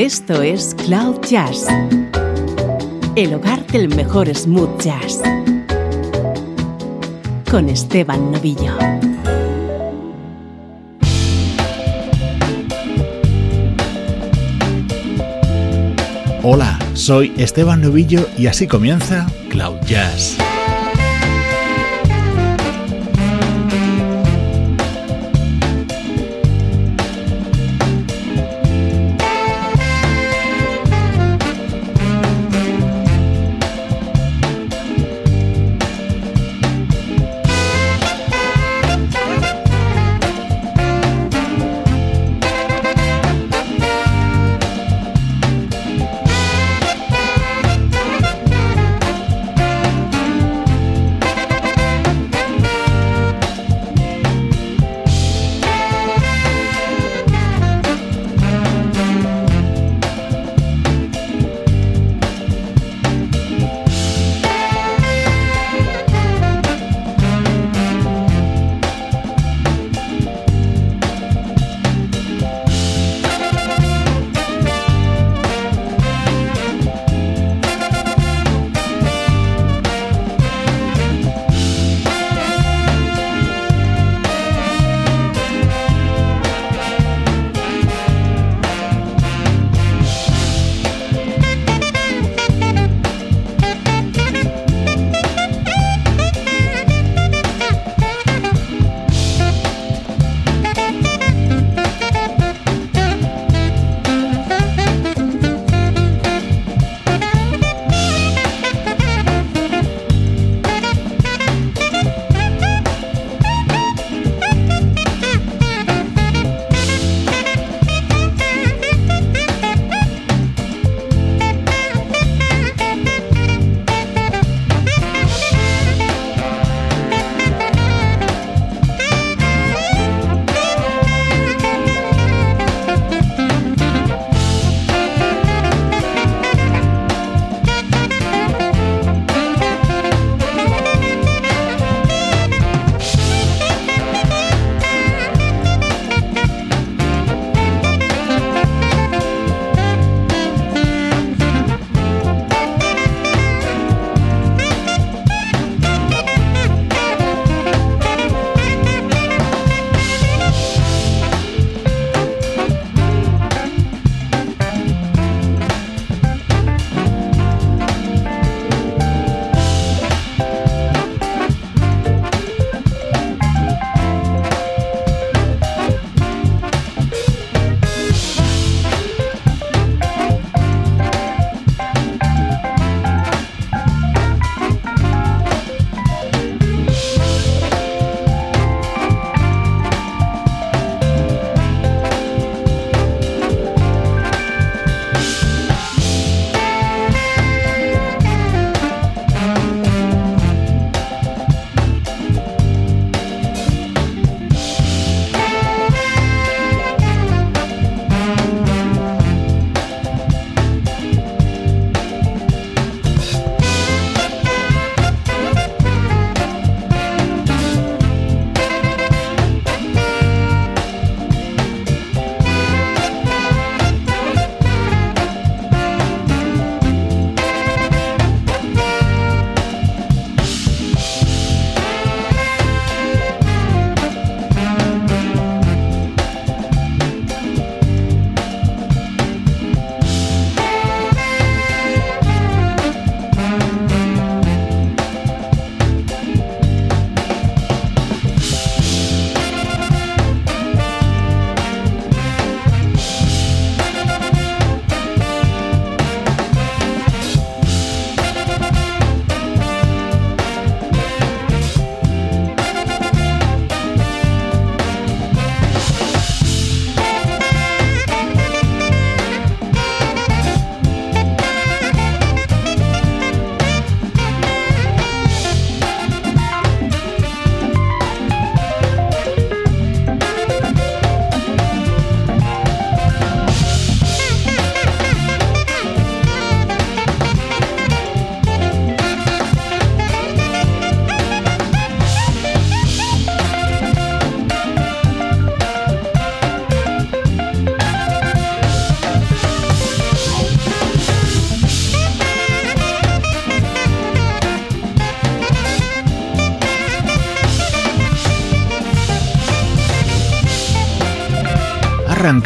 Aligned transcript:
Esto 0.00 0.40
es 0.40 0.74
Cloud 0.86 1.20
Jazz, 1.28 1.66
el 3.16 3.34
hogar 3.34 3.66
del 3.66 3.94
mejor 3.94 4.34
smooth 4.34 4.80
jazz, 4.80 5.20
con 7.50 7.68
Esteban 7.68 8.32
Novillo. 8.32 8.78
Hola, 16.44 16.78
soy 16.94 17.34
Esteban 17.36 17.82
Novillo 17.82 18.26
y 18.38 18.46
así 18.46 18.66
comienza 18.66 19.26
Cloud 19.50 19.80
Jazz. 19.84 20.38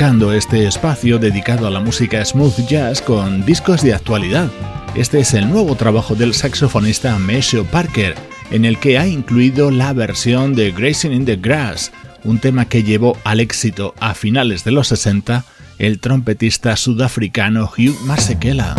Arrancando 0.04 0.34
este 0.34 0.66
espacio 0.66 1.18
dedicado 1.18 1.66
a 1.66 1.70
la 1.70 1.80
música 1.80 2.22
smooth 2.22 2.66
jazz 2.68 3.00
con 3.00 3.46
discos 3.46 3.80
de 3.82 3.94
actualidad. 3.94 4.50
Este 4.94 5.20
es 5.20 5.32
el 5.32 5.48
nuevo 5.48 5.76
trabajo 5.76 6.14
del 6.14 6.34
saxofonista 6.34 7.18
Maceo 7.18 7.64
Parker, 7.64 8.14
en 8.50 8.66
el 8.66 8.78
que 8.78 8.98
ha 8.98 9.06
incluido 9.06 9.70
la 9.70 9.94
versión 9.94 10.54
de 10.54 10.72
Grazing 10.72 11.14
in 11.14 11.24
the 11.24 11.36
Grass, 11.36 11.90
un 12.22 12.38
tema 12.38 12.66
que 12.66 12.82
llevó 12.82 13.16
al 13.24 13.40
éxito 13.40 13.94
a 13.98 14.12
finales 14.12 14.62
de 14.62 14.72
los 14.72 14.88
60 14.88 15.42
el 15.78 16.00
trompetista 16.00 16.76
sudafricano 16.76 17.64
Hugh 17.64 17.98
Masekela. 18.04 18.76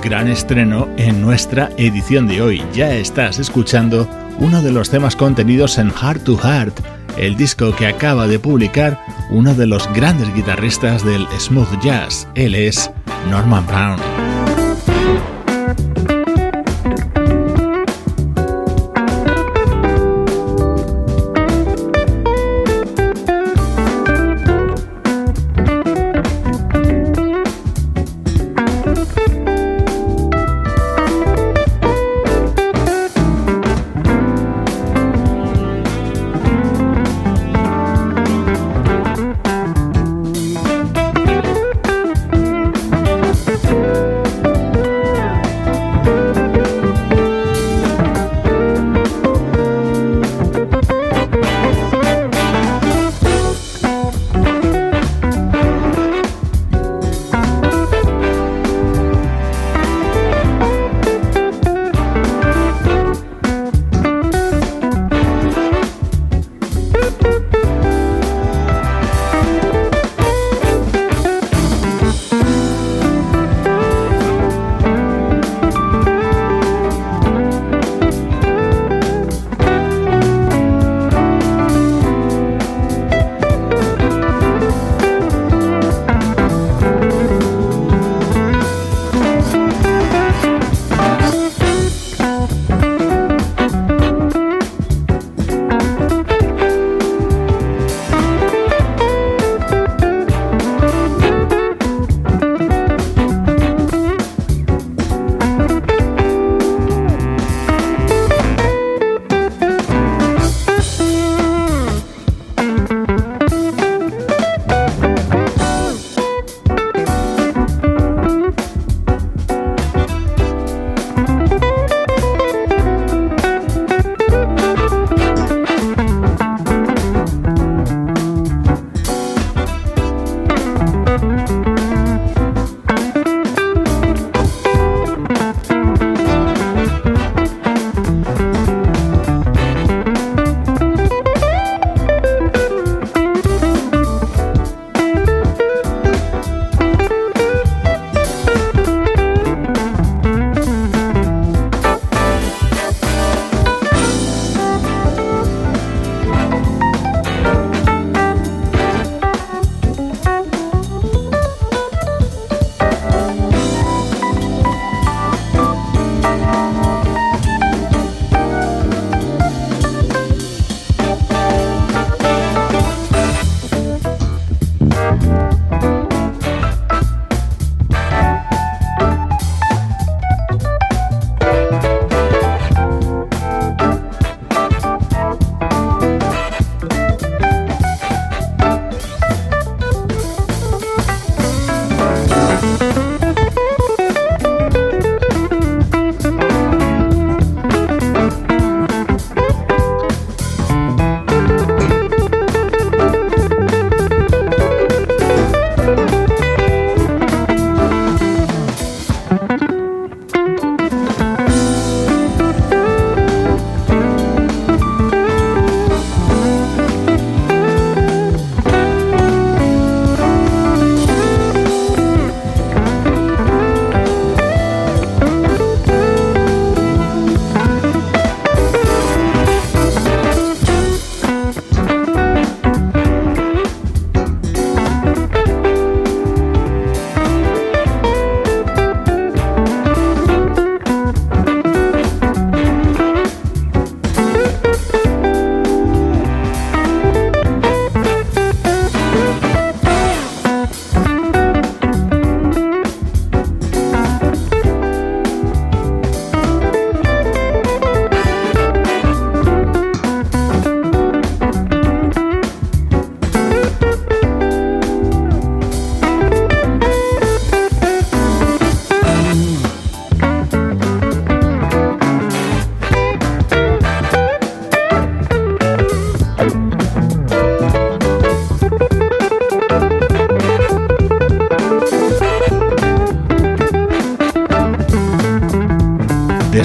Gran 0.00 0.28
estreno 0.28 0.88
en 0.96 1.20
nuestra 1.20 1.70
edición 1.76 2.28
de 2.28 2.40
hoy. 2.40 2.62
Ya 2.72 2.94
estás 2.94 3.40
escuchando 3.40 4.08
uno 4.38 4.62
de 4.62 4.72
los 4.72 4.90
temas 4.90 5.16
contenidos 5.16 5.78
en 5.78 5.90
Heart 5.90 6.24
to 6.24 6.36
Heart, 6.36 6.80
el 7.16 7.36
disco 7.36 7.74
que 7.76 7.86
acaba 7.86 8.26
de 8.26 8.38
publicar 8.38 9.00
uno 9.30 9.54
de 9.54 9.66
los 9.66 9.92
grandes 9.94 10.32
guitarristas 10.34 11.04
del 11.04 11.26
smooth 11.38 11.80
jazz. 11.82 12.28
Él 12.34 12.54
es 12.54 12.90
Norman 13.30 13.66
Brown. 13.66 14.33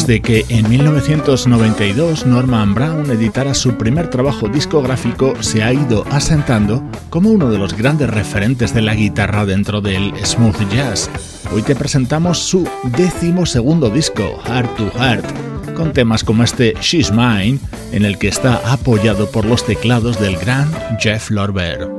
De 0.09 0.23
que 0.23 0.43
en 0.49 0.67
1992 0.67 2.25
Norman 2.25 2.73
Brown 2.73 3.11
editara 3.11 3.53
su 3.53 3.77
primer 3.77 4.09
trabajo 4.09 4.47
discográfico, 4.47 5.35
se 5.43 5.61
ha 5.61 5.71
ido 5.71 6.03
asentando 6.09 6.83
como 7.11 7.29
uno 7.29 7.51
de 7.51 7.59
los 7.59 7.77
grandes 7.77 8.09
referentes 8.09 8.73
de 8.73 8.81
la 8.81 8.95
guitarra 8.95 9.45
dentro 9.45 9.81
del 9.81 10.11
smooth 10.25 10.67
jazz. 10.71 11.11
Hoy 11.53 11.61
te 11.61 11.75
presentamos 11.75 12.39
su 12.39 12.67
décimo 12.97 13.45
segundo 13.45 13.91
disco, 13.91 14.41
Heart 14.47 14.77
to 14.77 14.91
Heart, 14.97 15.75
con 15.75 15.93
temas 15.93 16.23
como 16.23 16.43
este 16.43 16.73
She's 16.81 17.11
Mine, 17.11 17.59
en 17.91 18.03
el 18.03 18.17
que 18.17 18.29
está 18.29 18.55
apoyado 18.65 19.29
por 19.29 19.45
los 19.45 19.63
teclados 19.63 20.19
del 20.19 20.37
gran 20.37 20.71
Jeff 20.99 21.29
Lorber. 21.29 21.98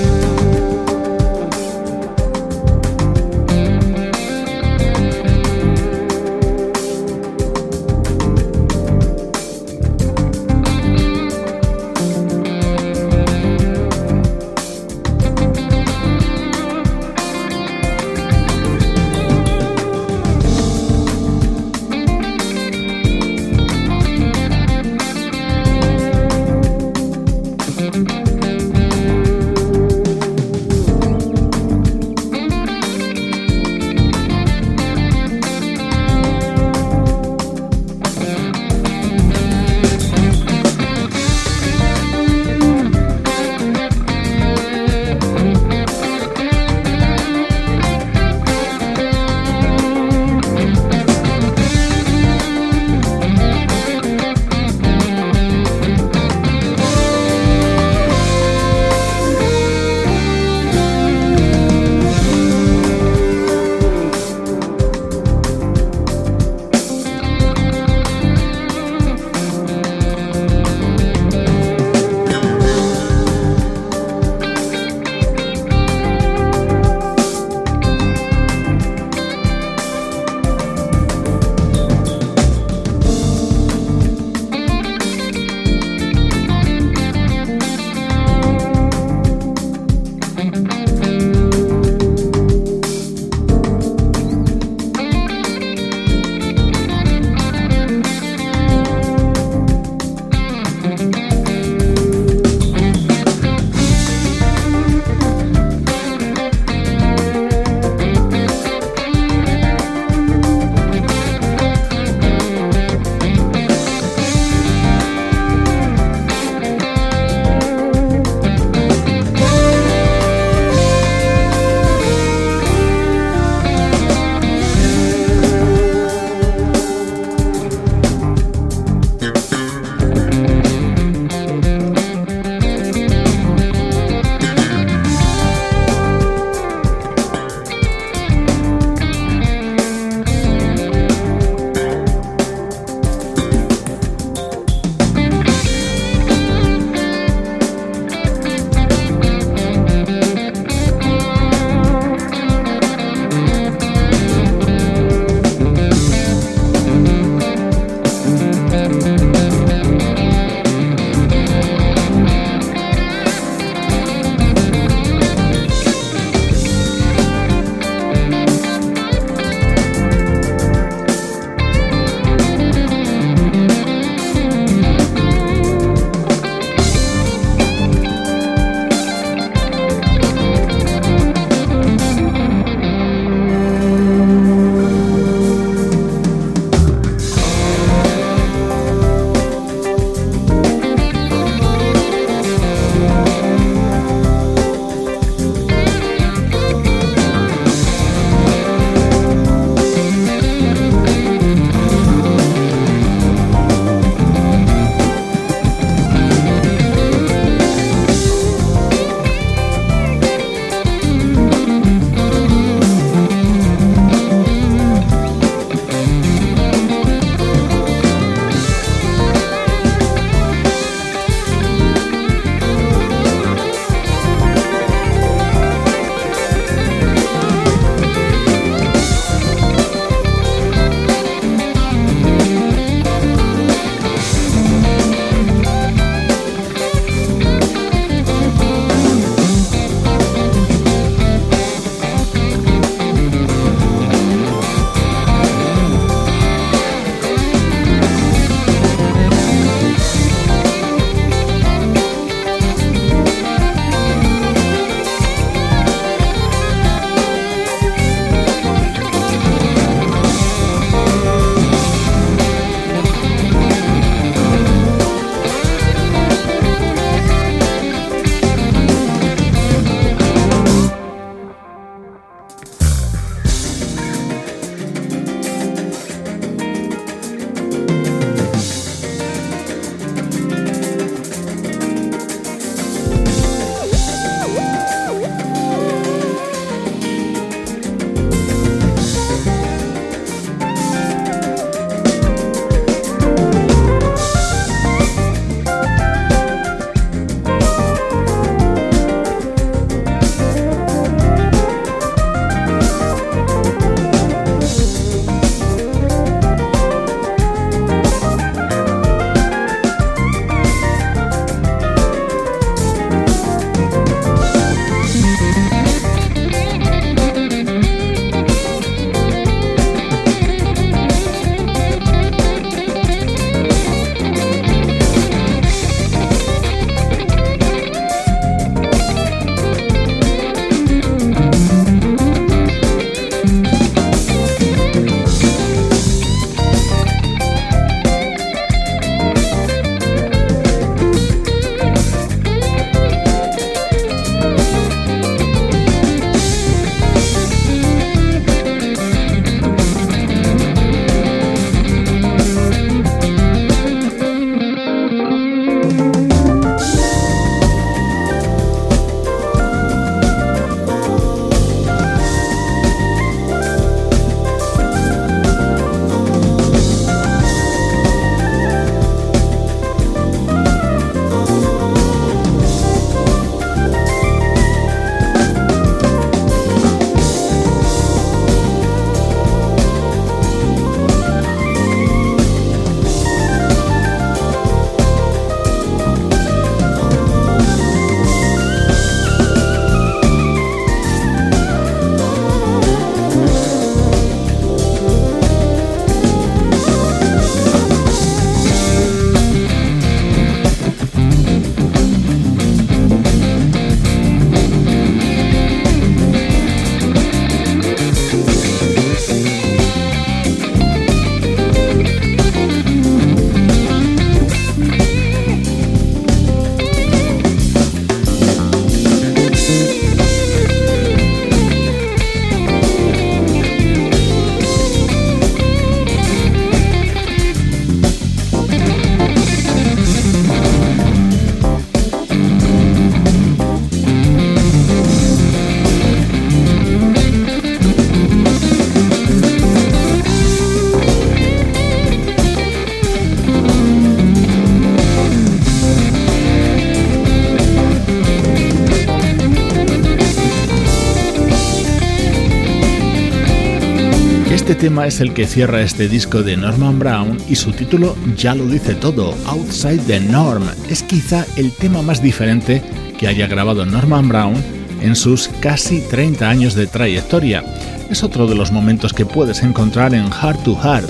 Este 454.71 454.87
tema 454.87 455.05
es 455.05 455.19
el 455.19 455.33
que 455.33 455.47
cierra 455.47 455.81
este 455.81 456.07
disco 456.07 456.43
de 456.43 456.55
Norman 456.55 456.97
Brown 456.97 457.37
y 457.49 457.55
su 457.55 457.73
título 457.73 458.15
ya 458.37 458.55
lo 458.55 458.65
dice 458.65 458.95
todo, 458.95 459.35
Outside 459.45 459.99
the 460.07 460.21
Norm. 460.21 460.63
Es 460.89 461.03
quizá 461.03 461.45
el 461.57 461.73
tema 461.73 462.01
más 462.01 462.23
diferente 462.23 462.81
que 463.19 463.27
haya 463.27 463.47
grabado 463.47 463.85
Norman 463.85 464.29
Brown 464.29 464.55
en 465.01 465.17
sus 465.17 465.49
casi 465.59 465.99
30 465.99 466.49
años 466.49 466.73
de 466.73 466.87
trayectoria. 466.87 467.65
Es 468.09 468.23
otro 468.23 468.47
de 468.47 468.55
los 468.55 468.71
momentos 468.71 469.11
que 469.11 469.25
puedes 469.25 469.61
encontrar 469.61 470.13
en 470.13 470.31
Heart 470.31 470.63
to 470.63 470.77
Heart, 470.81 471.09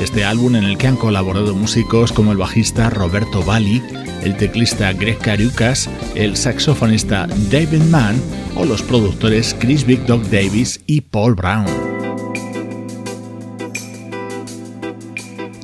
este 0.00 0.24
álbum 0.24 0.56
en 0.56 0.64
el 0.64 0.78
que 0.78 0.86
han 0.86 0.96
colaborado 0.96 1.54
músicos 1.54 2.12
como 2.12 2.32
el 2.32 2.38
bajista 2.38 2.88
Roberto 2.88 3.42
Bali, 3.42 3.82
el 4.22 4.38
teclista 4.38 4.90
Greg 4.94 5.18
Carucas, 5.18 5.90
el 6.14 6.34
saxofonista 6.34 7.28
David 7.50 7.82
Mann 7.90 8.16
o 8.56 8.64
los 8.64 8.80
productores 8.80 9.54
Chris 9.58 9.84
Big 9.84 10.02
Dog 10.06 10.22
Davis 10.30 10.80
y 10.86 11.02
Paul 11.02 11.34
Brown. 11.34 11.91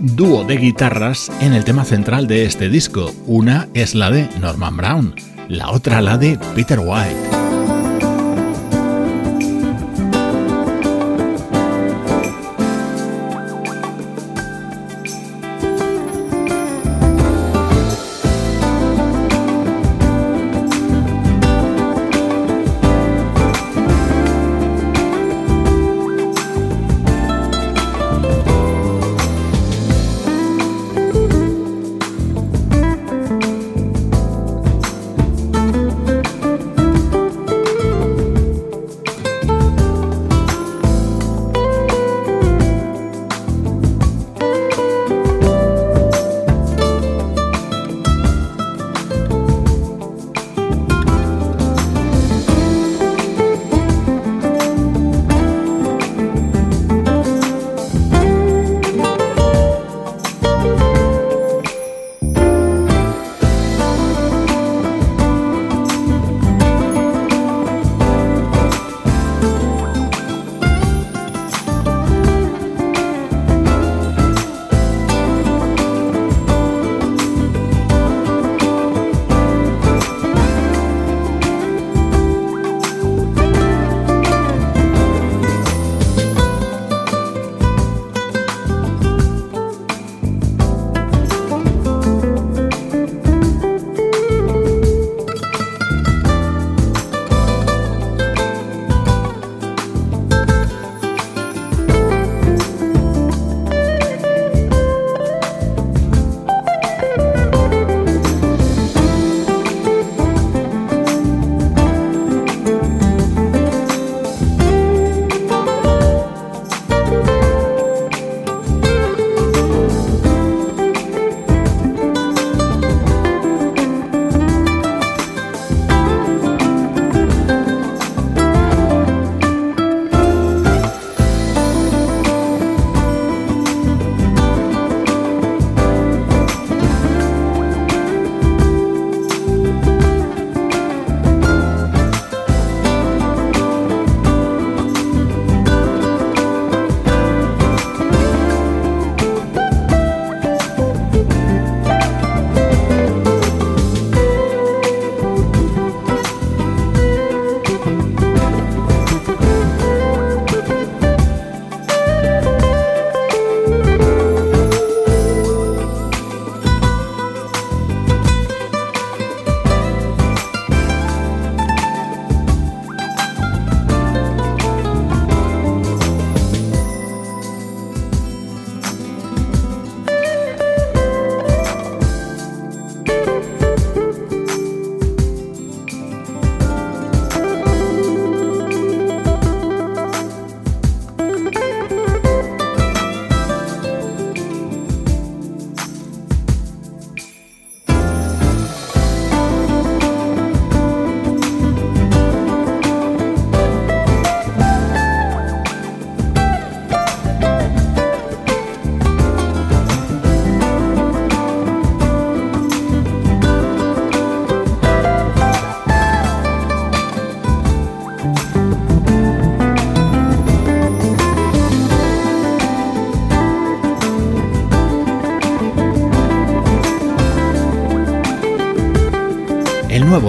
Dúo 0.01 0.45
de 0.45 0.57
guitarras 0.57 1.31
en 1.41 1.53
el 1.53 1.65
tema 1.65 1.85
central 1.85 2.27
de 2.27 2.45
este 2.45 2.69
disco. 2.69 3.13
Una 3.27 3.69
es 3.75 3.95
la 3.95 4.11
de 4.11 4.29
Norman 4.41 4.77
Brown, 4.77 5.15
la 5.49 5.71
otra 5.71 6.01
la 6.01 6.19
de 6.19 6.39
Peter 6.55 6.79
White. 6.79 7.38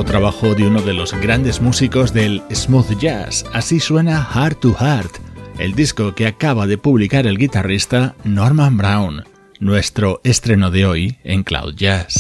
Trabajo 0.10 0.56
de 0.56 0.66
uno 0.66 0.82
de 0.82 0.96
los 0.96 1.14
grandes 1.14 1.62
músicos 1.62 2.14
del 2.14 2.42
smooth 2.52 2.98
jazz. 2.98 3.46
Así 3.54 3.80
suena 3.80 4.28
Heart 4.34 4.60
to 4.60 4.74
Heart, 4.74 5.18
el 5.60 5.76
disco 5.76 6.16
que 6.16 6.26
acaba 6.26 6.66
de 6.66 6.80
publicar 6.80 7.28
el 7.28 7.38
guitarrista 7.38 8.16
Norman 8.24 8.76
Brown, 8.76 9.24
nuestro 9.60 10.20
estreno 10.24 10.72
de 10.72 10.88
hoy 10.88 11.18
en 11.24 11.44
Cloud 11.44 11.76
Jazz. 11.76 12.16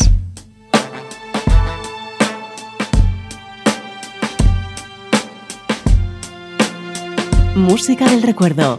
Música 7.56 8.08
del 8.08 8.22
recuerdo, 8.22 8.78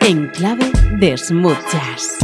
en 0.00 0.28
clave 0.28 0.70
de 1.00 1.18
smooth 1.18 1.58
jazz. 1.72 2.17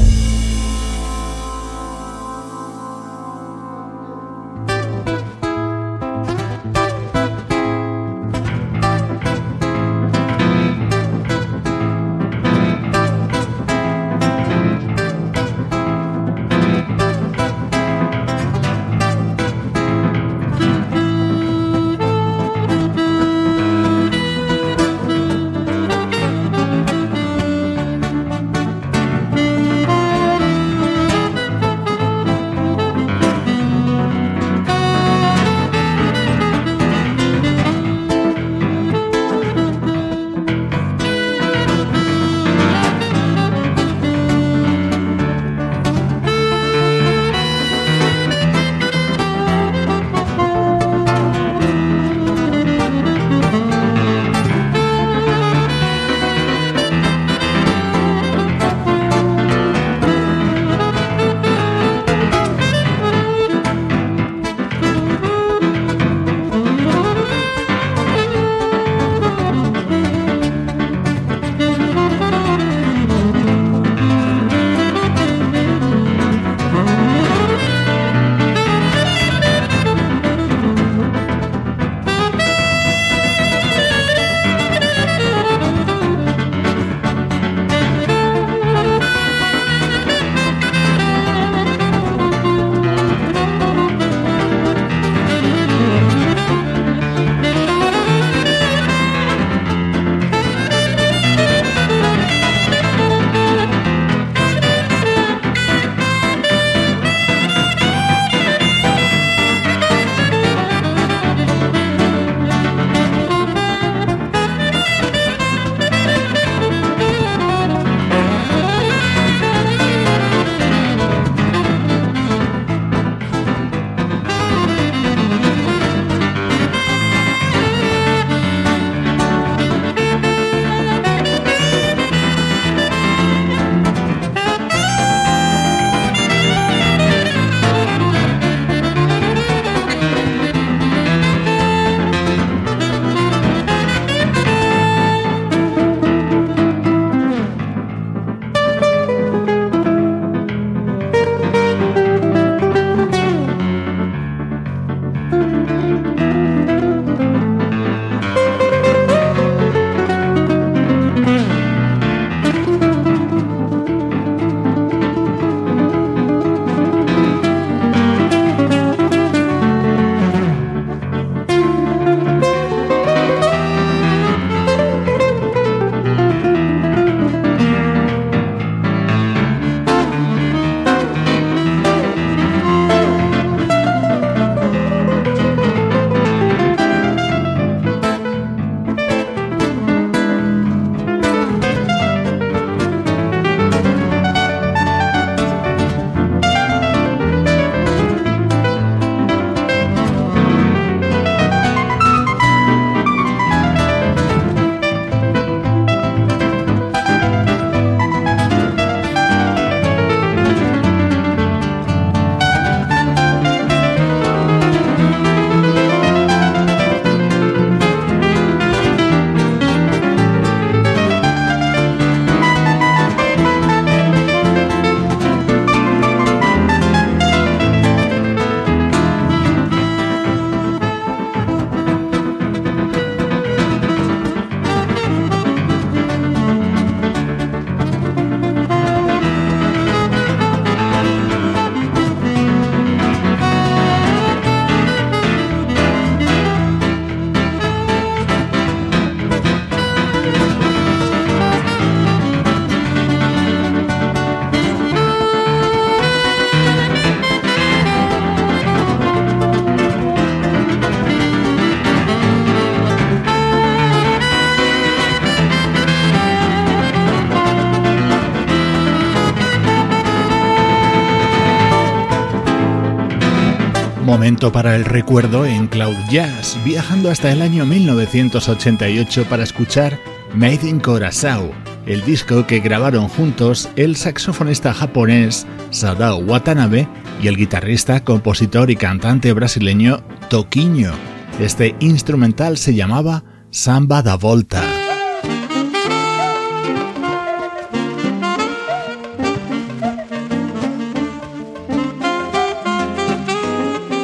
Momento 274.14 274.52
para 274.52 274.76
el 274.76 274.84
recuerdo 274.84 275.44
en 275.44 275.66
Cloud 275.66 275.96
Jazz, 276.08 276.56
viajando 276.64 277.10
hasta 277.10 277.32
el 277.32 277.42
año 277.42 277.66
1988 277.66 279.24
para 279.28 279.42
escuchar 279.42 279.98
Made 280.36 280.68
in 280.68 280.78
Curaçao, 280.78 281.50
el 281.84 282.04
disco 282.04 282.46
que 282.46 282.60
grabaron 282.60 283.08
juntos 283.08 283.68
el 283.74 283.96
saxofonista 283.96 284.72
japonés 284.72 285.48
Sadao 285.70 286.18
Watanabe 286.18 286.86
y 287.20 287.26
el 287.26 287.36
guitarrista, 287.36 288.04
compositor 288.04 288.70
y 288.70 288.76
cantante 288.76 289.32
brasileño 289.32 290.04
Toquinho. 290.30 290.92
Este 291.40 291.74
instrumental 291.80 292.56
se 292.56 292.72
llamaba 292.72 293.24
Samba 293.50 294.00
da 294.00 294.14
Volta. 294.14 294.73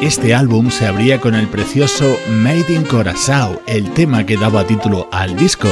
Este 0.00 0.34
álbum 0.34 0.70
se 0.70 0.86
abría 0.86 1.20
con 1.20 1.34
el 1.34 1.46
precioso 1.46 2.16
Made 2.30 2.72
in 2.72 2.84
Curaçao, 2.84 3.60
el 3.66 3.90
tema 3.92 4.24
que 4.24 4.38
daba 4.38 4.66
título 4.66 5.06
al 5.12 5.36
disco. 5.36 5.68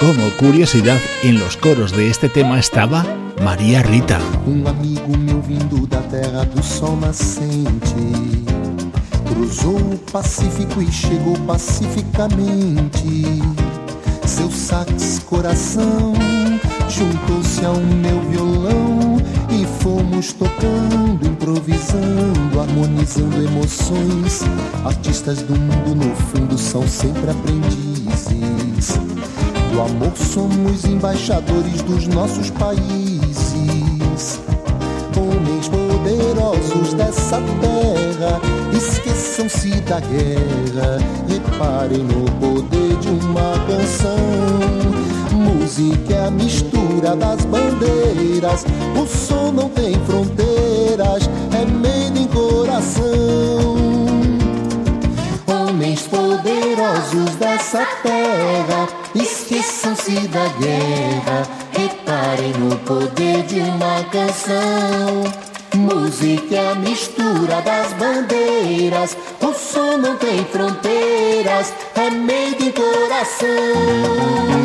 Como 0.00 0.30
curiosidad, 0.38 0.98
en 1.22 1.38
los 1.38 1.58
coros 1.58 1.92
de 1.92 2.08
este 2.08 2.30
tema 2.30 2.58
estaba 2.58 3.04
María 3.44 3.82
Rita. 3.82 4.18
Un 4.46 4.66
amigo 4.66 5.14
meu 5.18 5.42
vindo 5.42 5.86
da 5.86 6.00
terra 6.08 6.46
do 6.46 6.62
sol 6.62 6.96
nascente 6.98 7.94
cruzou 9.28 9.76
o 9.76 9.98
Pacífico 10.10 10.80
e 10.80 10.90
chegou 10.90 11.36
pacificamente. 11.46 13.26
Seu 14.24 14.50
sax 14.50 15.18
coração 15.26 16.14
juntou-se 16.88 17.62
ao 17.62 17.76
meu 17.76 18.20
violão 18.30 18.95
fomos 19.86 20.32
tocando, 20.32 21.24
improvisando, 21.24 22.60
harmonizando 22.60 23.40
emoções. 23.40 24.42
Artistas 24.84 25.42
do 25.42 25.54
mundo, 25.54 25.94
no 25.94 26.16
fundo, 26.16 26.58
são 26.58 26.86
sempre 26.88 27.30
aprendizes. 27.30 28.98
Do 29.72 29.80
amor 29.80 30.12
somos 30.16 30.84
embaixadores 30.84 31.82
dos 31.82 32.08
nossos 32.08 32.50
países. 32.50 34.40
Homens 35.16 35.68
poderosos 35.68 36.92
dessa 36.94 37.40
terra, 37.60 38.40
esqueçam-se 38.76 39.70
da 39.82 40.00
guerra. 40.00 40.98
Reparem 41.28 42.02
no 42.02 42.24
poder 42.40 42.96
de 42.96 43.08
uma 43.08 43.52
canção 43.68 44.95
música 45.66 46.14
é 46.14 46.26
a 46.26 46.30
mistura 46.30 47.16
das 47.16 47.44
bandeiras. 47.44 48.64
O 48.96 49.04
som 49.04 49.50
não 49.50 49.68
tem 49.68 49.94
fronteiras, 50.06 51.28
é 51.52 51.64
medo 51.64 52.18
em 52.20 52.28
coração. 52.28 53.74
Homens 55.44 56.02
poderosos 56.02 57.34
dessa 57.40 57.84
terra, 58.00 58.88
esqueçam-se 59.16 60.28
da 60.28 60.46
guerra. 60.60 61.42
Reparem 61.72 62.52
no 62.60 62.76
poder 62.78 63.42
de 63.42 63.58
uma 63.58 64.04
canção. 64.04 65.55
Música 65.86 66.56
é 66.56 66.72
a 66.72 66.74
mistura 66.74 67.62
das 67.62 67.92
bandeiras. 67.92 69.16
O 69.40 69.54
som 69.54 69.98
não 69.98 70.16
tem 70.16 70.44
fronteiras, 70.46 71.72
é 71.94 72.10
meio 72.10 72.56
de 72.56 72.72
coração. 72.72 73.46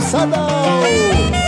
Sadão! 0.09 1.40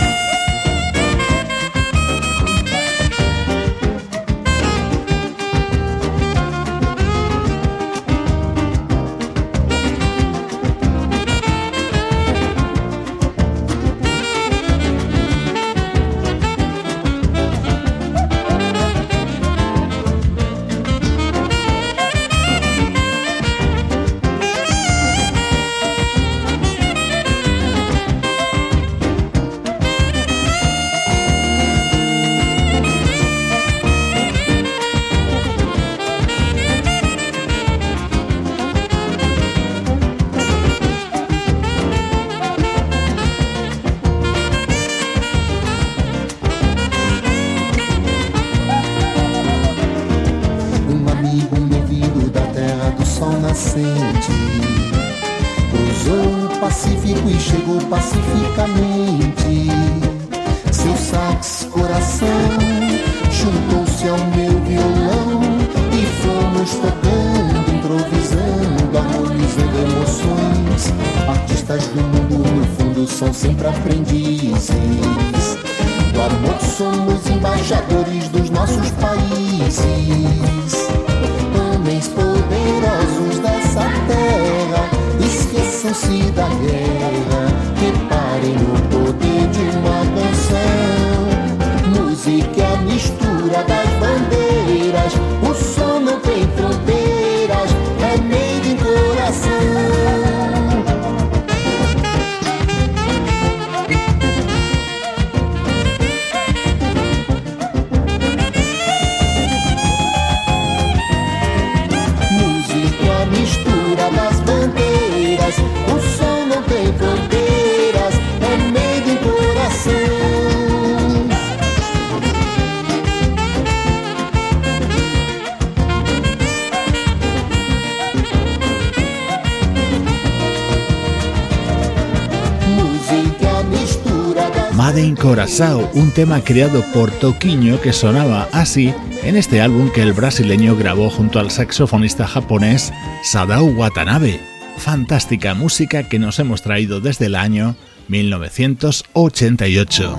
Un 135.60 136.10
tema 136.10 136.42
creado 136.42 136.82
por 136.92 137.12
Toquiño 137.12 137.80
que 137.80 137.92
sonaba 137.92 138.48
así 138.50 138.92
en 139.22 139.36
este 139.36 139.60
álbum 139.60 139.88
que 139.88 140.02
el 140.02 140.12
brasileño 140.12 140.74
grabó 140.74 141.10
junto 141.10 141.38
al 141.38 141.52
saxofonista 141.52 142.26
japonés 142.26 142.92
Sadao 143.22 143.66
Watanabe. 143.66 144.40
Fantástica 144.78 145.54
música 145.54 146.08
que 146.08 146.18
nos 146.18 146.40
hemos 146.40 146.62
traído 146.62 147.00
desde 147.00 147.26
el 147.26 147.36
año 147.36 147.76
1988. 148.08 150.18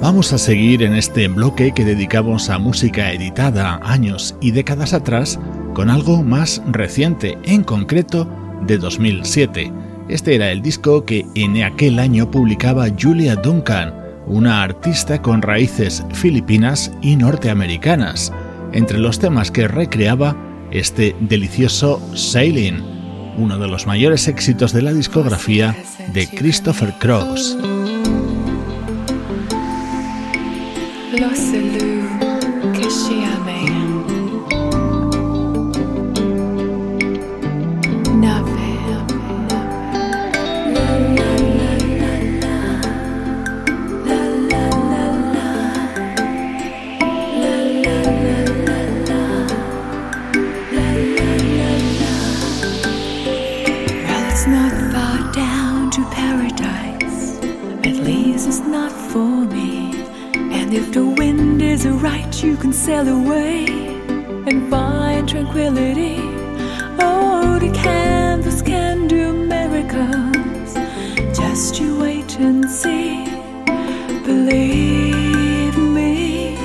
Vamos 0.00 0.32
a 0.32 0.38
seguir 0.38 0.84
en 0.84 0.94
este 0.94 1.26
bloque 1.26 1.72
que 1.74 1.84
dedicamos 1.84 2.50
a 2.50 2.58
música 2.58 3.10
editada 3.10 3.80
años 3.82 4.36
y 4.40 4.52
décadas 4.52 4.92
atrás 4.92 5.40
con 5.74 5.90
algo 5.90 6.22
más 6.22 6.62
reciente, 6.68 7.38
en 7.42 7.64
concreto 7.64 8.30
de 8.64 8.78
2007 8.78 9.72
este 10.08 10.34
era 10.34 10.50
el 10.50 10.62
disco 10.62 11.04
que 11.04 11.26
en 11.34 11.62
aquel 11.62 11.98
año 11.98 12.30
publicaba 12.30 12.88
Julia 12.98 13.36
Duncan, 13.36 13.94
una 14.26 14.62
artista 14.62 15.20
con 15.22 15.42
raíces 15.42 16.04
filipinas 16.12 16.92
y 17.02 17.16
norteamericanas. 17.16 18.32
Entre 18.72 18.98
los 18.98 19.18
temas 19.18 19.50
que 19.50 19.68
recreaba, 19.68 20.36
este 20.70 21.14
delicioso 21.20 22.00
Sailing, 22.14 22.82
uno 23.38 23.58
de 23.58 23.68
los 23.68 23.86
mayores 23.86 24.28
éxitos 24.28 24.72
de 24.72 24.82
la 24.82 24.92
discografía 24.92 25.74
de 26.12 26.26
Christopher 26.28 26.94
Cross. 26.98 27.56
if 60.74 60.90
the 60.90 61.06
wind 61.06 61.62
is 61.62 61.86
right, 61.86 62.42
you 62.42 62.56
can 62.56 62.72
sail 62.72 63.06
away 63.06 63.64
and 64.48 64.68
find 64.68 65.28
tranquility. 65.28 66.16
Oh, 66.98 67.58
the 67.60 67.70
canvas 67.72 68.60
can 68.60 69.06
do 69.06 69.32
miracles. 69.32 70.74
Just 71.38 71.80
you 71.80 72.00
wait 72.00 72.38
and 72.40 72.68
see. 72.68 73.24
Believe 74.24 75.76
me, 75.78 76.56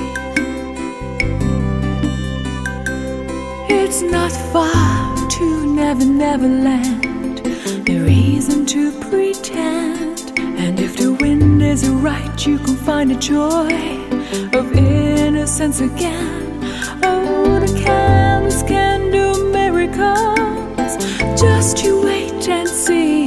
it's 3.68 4.02
not 4.02 4.32
far 4.52 5.28
to 5.28 5.66
Never 5.72 6.04
Never 6.04 6.48
Land. 6.48 7.44
No 7.88 8.04
reason 8.04 8.66
to 8.66 8.90
pretend. 9.02 10.32
And 10.36 10.80
if 10.80 10.96
the 10.96 11.12
wind 11.12 11.62
is 11.62 11.88
right, 11.88 12.46
you 12.46 12.58
can 12.58 12.76
find 12.76 13.12
a 13.12 13.16
joy 13.16 13.99
of 14.32 14.72
innocence 14.76 15.80
again. 15.80 16.60
Oh, 17.02 17.58
the 17.58 17.80
chemist 17.80 18.66
can 18.68 19.10
do 19.10 19.50
miracles. 19.52 20.96
Just 21.40 21.82
you 21.82 22.02
wait 22.04 22.48
and 22.48 22.68
see. 22.68 23.19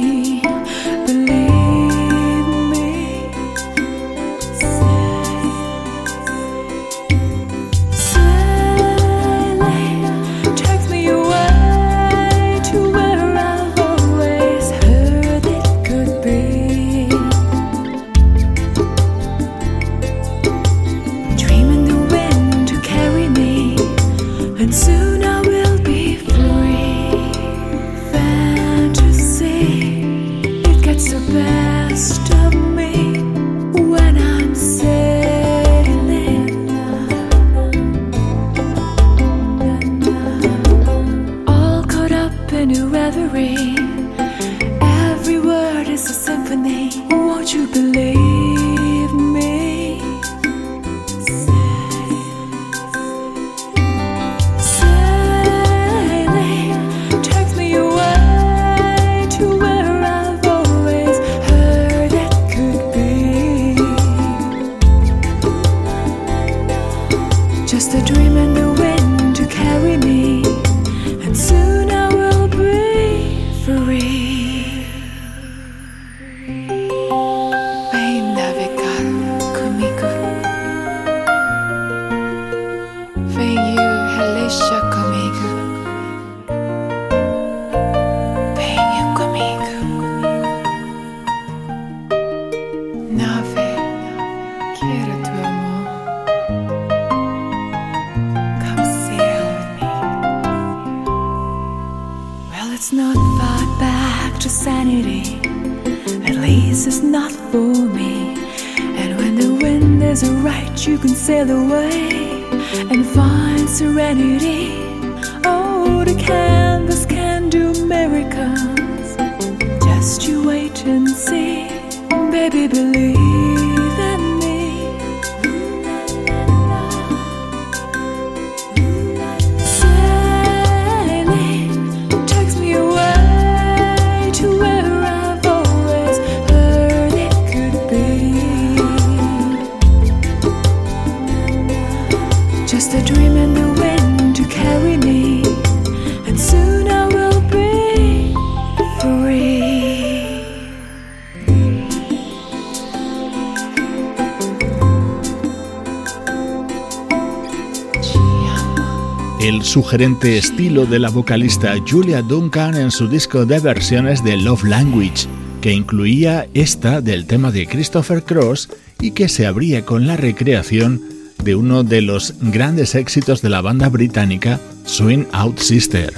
sugerente 159.94 160.36
estilo 160.38 160.86
de 160.86 160.98
la 160.98 161.08
vocalista 161.08 161.72
Julia 161.88 162.20
Duncan 162.20 162.74
en 162.74 162.90
su 162.90 163.06
disco 163.06 163.46
de 163.46 163.60
versiones 163.60 164.24
de 164.24 164.36
Love 164.36 164.64
Language, 164.64 165.28
que 165.60 165.72
incluía 165.72 166.48
esta 166.52 167.00
del 167.00 167.26
tema 167.26 167.52
de 167.52 167.68
Christopher 167.68 168.24
Cross 168.24 168.70
y 169.00 169.12
que 169.12 169.28
se 169.28 169.46
abría 169.46 169.84
con 169.84 170.08
la 170.08 170.16
recreación 170.16 171.00
de 171.44 171.54
uno 171.54 171.84
de 171.84 172.02
los 172.02 172.34
grandes 172.40 172.96
éxitos 172.96 173.40
de 173.40 173.50
la 173.50 173.60
banda 173.60 173.88
británica 173.88 174.58
Swing 174.84 175.26
Out 175.30 175.60
Sister. 175.60 176.12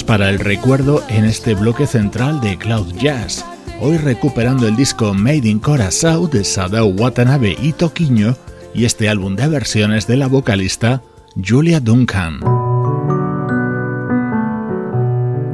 Para 0.00 0.30
el 0.30 0.38
recuerdo 0.38 1.04
en 1.10 1.26
este 1.26 1.54
bloque 1.54 1.86
central 1.86 2.40
de 2.40 2.56
Cloud 2.56 2.94
Jazz. 2.94 3.44
Hoy 3.78 3.98
recuperando 3.98 4.66
el 4.66 4.74
disco 4.74 5.12
Made 5.12 5.46
in 5.46 5.60
Curaçao 5.60 6.28
de 6.28 6.44
Sadao 6.44 6.86
Watanabe 6.86 7.54
y 7.60 7.74
Toquiño 7.74 8.34
y 8.72 8.86
este 8.86 9.10
álbum 9.10 9.36
de 9.36 9.48
versiones 9.48 10.06
de 10.06 10.16
la 10.16 10.28
vocalista 10.28 11.02
Julia 11.36 11.78
Duncan. 11.78 12.40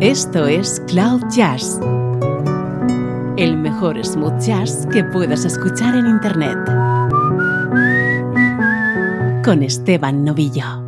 Esto 0.01 0.47
es 0.47 0.80
Cloud 0.86 1.22
Jazz, 1.34 1.80
el 3.36 3.57
mejor 3.57 4.05
smooth 4.05 4.39
jazz 4.41 4.86
que 4.93 5.03
puedas 5.03 5.45
escuchar 5.45 5.97
en 5.97 6.07
Internet. 6.07 6.59
Con 9.45 9.64
Esteban 9.64 10.22
Novillo. 10.22 10.88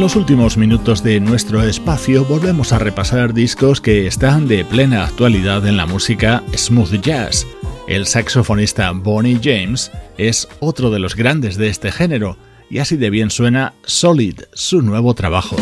Los 0.00 0.16
últimos 0.16 0.56
minutos 0.56 1.04
de 1.04 1.20
nuestro 1.20 1.62
espacio 1.62 2.24
volvemos 2.24 2.72
a 2.72 2.80
repasar 2.80 3.32
discos 3.32 3.80
que 3.80 4.08
están 4.08 4.48
de 4.48 4.64
plena 4.64 5.04
actualidad 5.04 5.64
en 5.68 5.76
la 5.76 5.86
música 5.86 6.42
smooth 6.56 7.00
jazz. 7.00 7.46
El 7.86 8.06
saxofonista 8.06 8.90
Bonnie 8.90 9.38
James 9.40 9.92
es 10.18 10.48
otro 10.58 10.90
de 10.90 10.98
los 10.98 11.14
grandes 11.14 11.56
de 11.56 11.68
este 11.68 11.92
género 11.92 12.36
y 12.68 12.78
así 12.78 12.96
de 12.96 13.08
bien 13.08 13.30
suena 13.30 13.74
Solid, 13.84 14.40
su 14.52 14.82
nuevo 14.82 15.14
trabajo. 15.14 15.54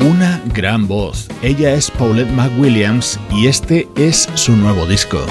Una 0.00 0.40
gran 0.54 0.86
voz. 0.86 1.28
Ella 1.42 1.72
es 1.72 1.90
Paulette 1.90 2.30
McWilliams 2.30 3.18
y 3.32 3.48
este 3.48 3.88
es 3.96 4.28
su 4.34 4.54
nuevo 4.54 4.86
disco. 4.86 5.26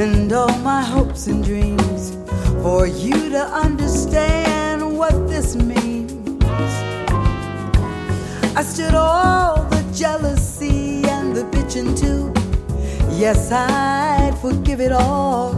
And 0.00 0.32
all 0.32 0.56
my 0.58 0.80
hopes 0.80 1.26
and 1.26 1.44
dreams 1.44 2.16
for 2.62 2.86
you 2.86 3.28
to 3.30 3.44
understand 3.48 4.96
what 4.96 5.12
this 5.28 5.56
means. 5.56 6.12
I 8.56 8.62
stood 8.62 8.94
all 8.94 9.64
the 9.64 9.82
jealousy 9.92 11.02
and 11.04 11.34
the 11.34 11.42
bitching 11.44 11.98
too. 11.98 12.32
Yes, 13.16 13.50
I'd 13.50 14.38
forgive 14.40 14.80
it 14.80 14.92
all 14.92 15.54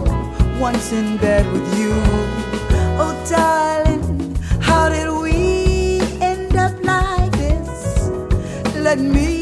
once 0.59 0.91
in 0.93 1.19
bed 1.19 1.45
with 1.53 1.79
you. 1.79 1.93
Oh, 2.99 3.15
darling, 3.29 4.37
how 4.61 4.89
did 4.89 5.11
we 5.21 6.01
end 6.23 6.57
up 6.57 6.83
like 6.83 7.33
this? 7.33 8.09
Let 8.77 8.99
me 8.99 9.40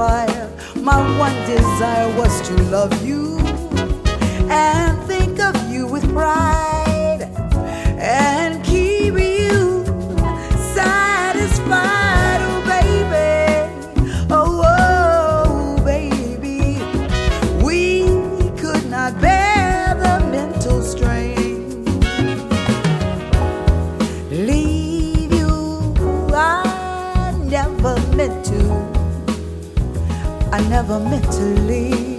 My 0.00 0.96
one 1.18 1.34
desire 1.46 2.08
was 2.18 2.40
to 2.48 2.54
love 2.70 3.06
you 3.06 3.36
and 4.48 4.98
think 5.02 5.38
of 5.40 5.54
you 5.70 5.86
with 5.86 6.10
pride 6.14 6.69
never 30.70 31.00
meant 31.00 31.24
to 31.32 31.42
leave. 31.66 32.09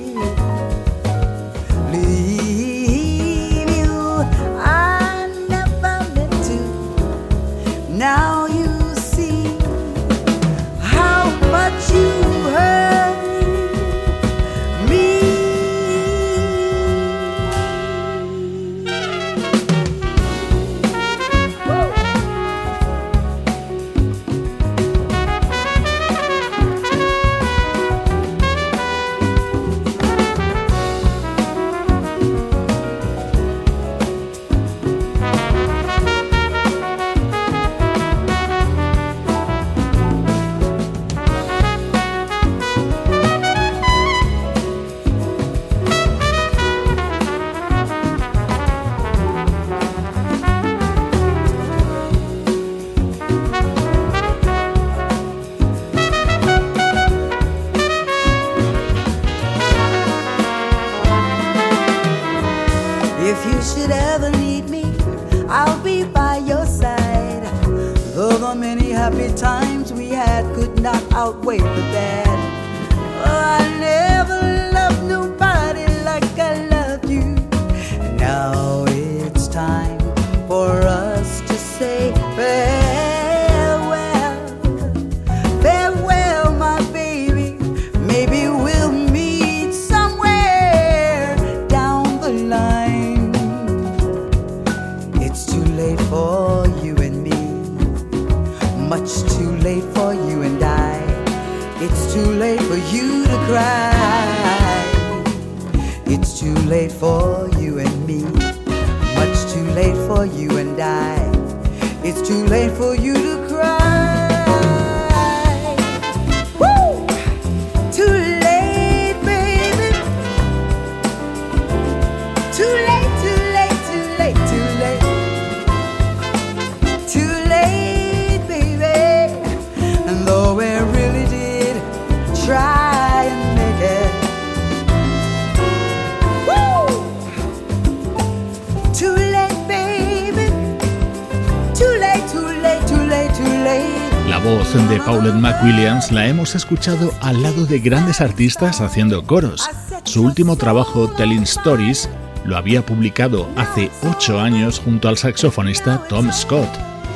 McWilliams 145.61 146.11
la 146.11 146.27
hemos 146.27 146.55
escuchado 146.55 147.13
al 147.21 147.43
lado 147.43 147.67
de 147.67 147.77
grandes 147.77 148.19
artistas 148.19 148.81
haciendo 148.81 149.23
coros. 149.27 149.69
Su 150.05 150.23
último 150.23 150.55
trabajo, 150.55 151.07
Telling 151.07 151.43
Stories, 151.43 152.09
lo 152.45 152.57
había 152.57 152.83
publicado 152.83 153.47
hace 153.55 153.91
ocho 154.01 154.39
años 154.39 154.79
junto 154.79 155.07
al 155.07 155.19
saxofonista 155.19 156.03
Tom 156.09 156.31
Scott. 156.31 156.67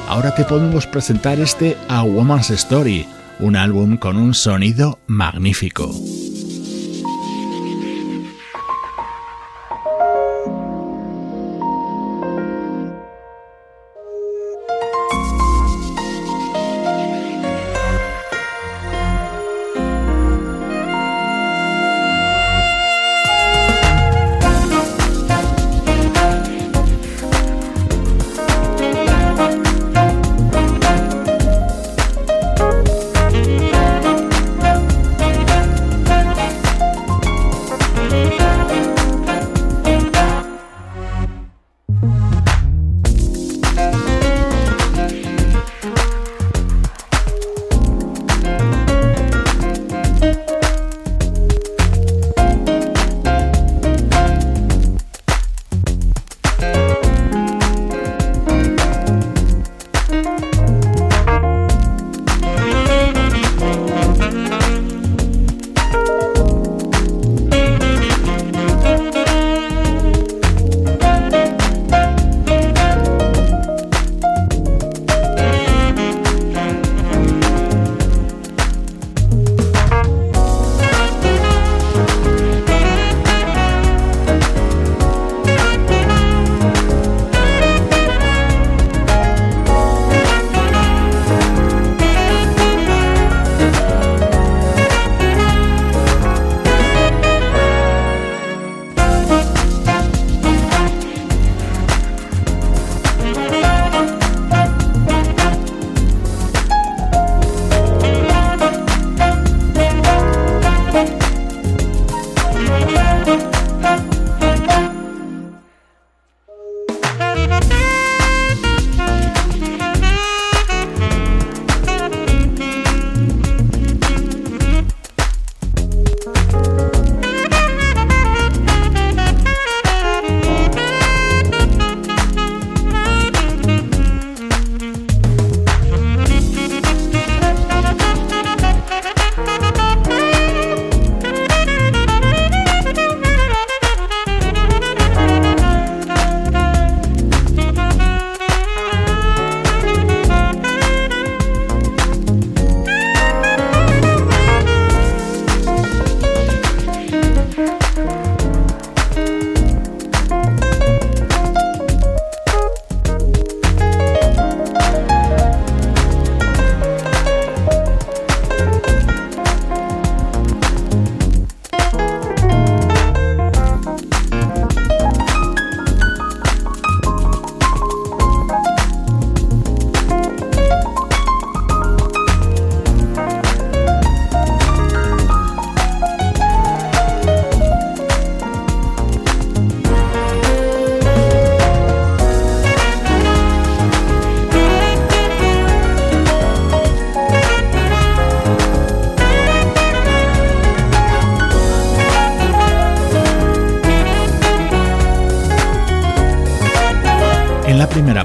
Ahora 0.08 0.36
te 0.36 0.44
podemos 0.44 0.86
presentar 0.86 1.40
este 1.40 1.76
A 1.90 2.04
Woman's 2.04 2.52
Story, 2.52 3.08
un 3.40 3.56
álbum 3.56 3.98
con 3.98 4.16
un 4.16 4.36
sonido 4.36 5.00
magnífico. 5.08 5.92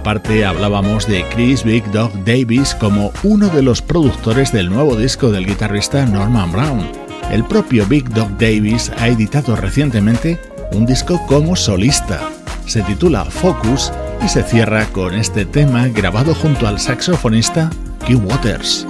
Parte 0.03 0.45
hablábamos 0.45 1.07
de 1.07 1.25
Chris 1.31 1.65
Big 1.65 1.85
Dog 1.91 2.13
Davis 2.25 2.75
como 2.75 3.13
uno 3.23 3.49
de 3.49 3.63
los 3.63 3.83
productores 3.83 4.53
del 4.53 4.71
nuevo 4.71 4.97
disco 4.97 5.31
del 5.31 5.47
guitarrista 5.47 6.07
Norman 6.07 6.53
Brown. 6.53 6.87
El 7.31 7.45
propio 7.45 7.87
Big 7.87 8.09
Dog 8.11 8.31
Davis 8.39 8.91
ha 8.99 9.09
editado 9.09 9.57
recientemente 9.57 10.41
un 10.73 10.87
disco 10.87 11.21
como 11.27 11.57
solista. 11.57 12.21
Se 12.67 12.83
titula 12.83 13.25
Focus 13.25 13.93
y 14.25 14.29
se 14.29 14.43
cierra 14.43 14.87
con 14.87 15.15
este 15.15 15.45
tema 15.45 15.89
grabado 15.89 16.35
junto 16.35 16.67
al 16.67 16.79
saxofonista 16.79 17.71
Q 18.07 18.19
Waters. 18.19 18.87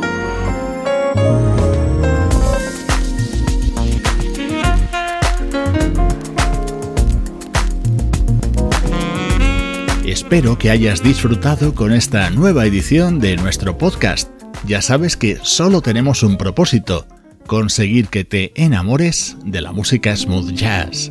Espero 10.32 10.56
que 10.56 10.70
hayas 10.70 11.02
disfrutado 11.02 11.74
con 11.74 11.90
esta 11.90 12.30
nueva 12.30 12.64
edición 12.64 13.18
de 13.18 13.34
nuestro 13.34 13.76
podcast. 13.76 14.30
Ya 14.64 14.80
sabes 14.80 15.16
que 15.16 15.40
solo 15.42 15.82
tenemos 15.82 16.22
un 16.22 16.36
propósito, 16.36 17.04
conseguir 17.48 18.06
que 18.06 18.22
te 18.22 18.52
enamores 18.54 19.36
de 19.44 19.60
la 19.60 19.72
música 19.72 20.16
smooth 20.16 20.52
jazz. 20.52 21.08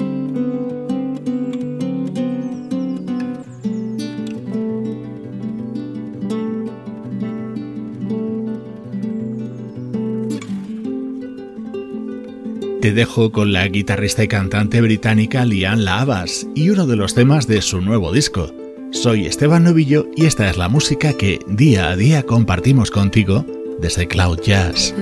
Te 12.81 12.93
dejo 12.93 13.33
con 13.33 13.51
la 13.51 13.67
guitarrista 13.67 14.23
y 14.23 14.29
cantante 14.29 14.79
británica 14.79 15.43
Lian 15.43 15.83
Lavas 15.83 16.47
y 16.55 16.69
uno 16.69 16.87
de 16.87 16.95
los 16.95 17.15
temas 17.15 17.47
de 17.47 17.61
su 17.61 17.81
nuevo 17.81 18.13
disco. 18.13 18.53
Soy 18.91 19.27
Esteban 19.27 19.63
Novillo 19.63 20.07
y 20.15 20.25
esta 20.25 20.49
es 20.49 20.57
la 20.57 20.67
música 20.67 21.13
que 21.13 21.39
día 21.47 21.89
a 21.89 21.95
día 21.95 22.23
compartimos 22.23 22.91
contigo 22.91 23.45
desde 23.79 24.07
Cloud 24.07 24.41
Jazz. 24.41 24.93